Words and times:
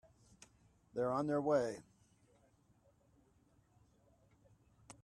They're 0.95 1.11
on 1.11 1.27
their 1.27 1.41
way. 1.41 1.77